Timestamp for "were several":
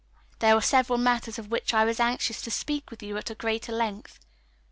0.55-0.97